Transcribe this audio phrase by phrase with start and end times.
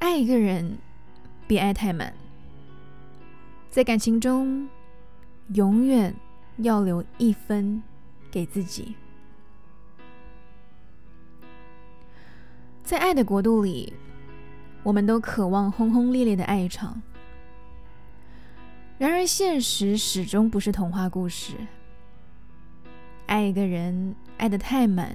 [0.00, 0.78] 爱一个人，
[1.46, 2.12] 别爱太满。
[3.70, 4.66] 在感情中，
[5.52, 6.14] 永远
[6.56, 7.82] 要留一分
[8.30, 8.94] 给自己。
[12.82, 13.92] 在爱的国度里，
[14.82, 17.00] 我们都渴望轰轰烈烈的爱一场。
[18.98, 21.52] 然而，现实始终不是童话故事。
[23.26, 25.14] 爱一个人，爱得太满，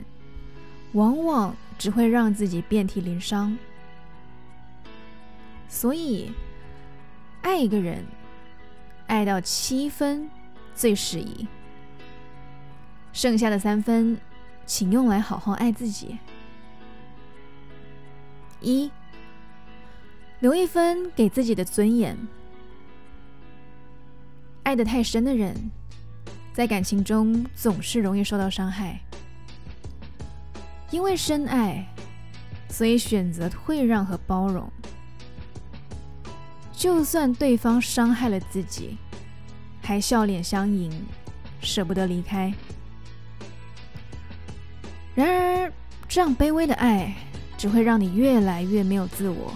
[0.94, 3.58] 往往只会让自己遍体鳞伤。
[5.76, 6.32] 所以，
[7.42, 8.06] 爱一个人，
[9.08, 10.30] 爱到七分
[10.74, 11.46] 最适宜，
[13.12, 14.18] 剩下的三分，
[14.66, 16.18] 请用来好好爱自己。
[18.62, 18.90] 一，
[20.40, 22.18] 留一分给自己的尊严。
[24.64, 25.70] 爱得太深的人，
[26.54, 28.98] 在感情中总是容易受到伤害。
[30.90, 31.86] 因为深爱，
[32.70, 34.72] 所以选择退让和包容。
[36.86, 38.96] 就算对方伤害了自己，
[39.82, 40.92] 还笑脸相迎，
[41.60, 42.54] 舍不得离开。
[45.16, 45.74] 然而，
[46.08, 47.12] 这样卑微的爱。
[47.58, 49.52] 只会让你越来越没有自我，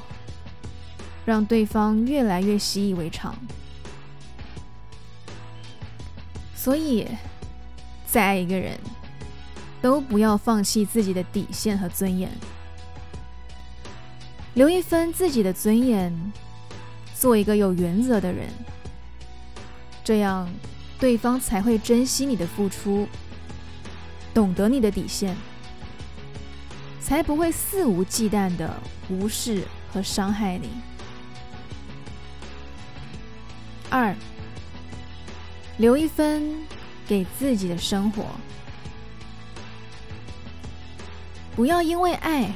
[1.24, 3.36] 让对方越来越习以为常。
[6.56, 7.08] 所以，
[8.08, 8.76] 再爱一个人，
[9.84, 12.32] 都不要放弃自己的底线和尊严，
[14.56, 16.12] 留一分自己的尊严，
[17.20, 18.48] 做一个有原则的人，
[20.06, 20.50] 这样
[20.98, 23.06] 对方才会珍惜你的付出，
[24.34, 25.36] 懂得你的底线。
[27.02, 28.74] 才不会肆无忌惮的
[29.10, 30.70] 无视和伤害你。
[33.90, 34.16] 二，
[35.78, 36.56] 留一分
[37.06, 38.28] 给自己的生活，
[41.54, 42.50] 不要因为爱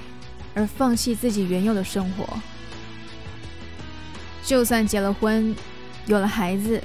[0.56, 2.26] 而放弃自己原有的生活。
[4.46, 5.56] 就算结了婚，
[6.06, 6.82] 有了孩子，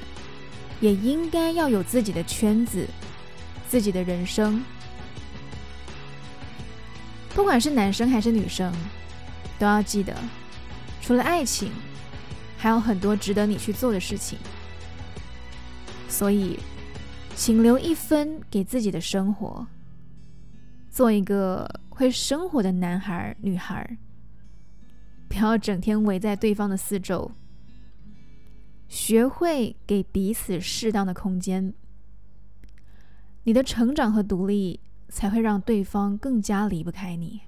[0.79, 2.87] 也应该要有自己的圈子，
[3.67, 4.63] 自己的人生。
[7.35, 8.73] 不管是男生还是女生，
[9.59, 10.15] 都要记得，
[11.01, 11.71] 除了爱情，
[12.57, 14.37] 还有很多值得你去做的事情。
[16.07, 16.57] 所以，
[17.35, 19.67] 请留一分给自己的生活，
[20.89, 23.97] 做一个会生活的男孩、女孩。
[25.27, 27.31] 不要整天围在对方的四周，
[28.89, 31.73] 学会给彼此适当的空间。
[33.43, 34.81] 你的成长和独立。
[35.09, 37.41] 才会让对方更加离不开你。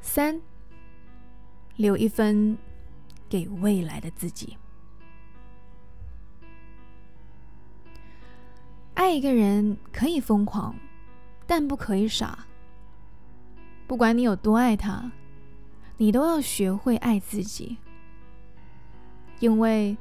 [0.00, 0.40] 三，
[1.76, 2.56] 留一分
[3.28, 4.56] 给未来的自己。
[8.94, 10.74] 爱一个人可以疯狂，
[11.46, 12.46] 但不可以傻。
[13.86, 15.12] 不管你有多爱他，
[15.98, 17.76] 你都要学会爱自己，
[19.38, 19.96] 因为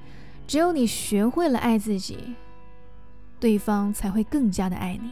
[0.48, 2.36] 只有你学会了爱自己。
[3.38, 5.12] 对方才会更加的爱你。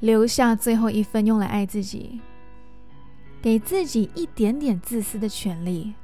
[0.00, 2.20] 留下最后一分用来爱自己，
[3.40, 5.94] 给自己一点点自私的权利。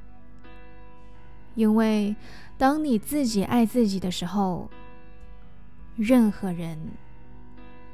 [1.54, 2.16] 因为
[2.56, 4.68] 当你自己爱自己的时候，
[5.94, 6.76] 任何人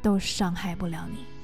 [0.00, 1.35] 都伤害不了你。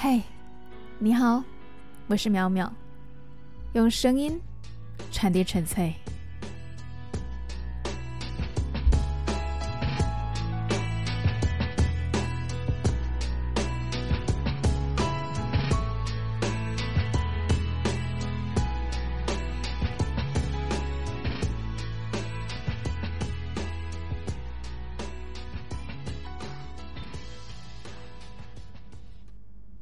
[0.00, 0.22] 嗨，
[1.00, 1.42] 你好，
[2.06, 2.70] 我是淼淼，
[3.72, 4.40] 用声音
[5.10, 5.92] 传递纯粹。